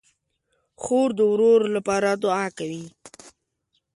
[0.81, 2.85] خور د ورور لپاره دعا کوي.